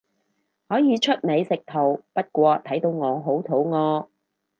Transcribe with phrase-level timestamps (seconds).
[0.67, 4.07] 可以出美食圖，不過睇到我好肚餓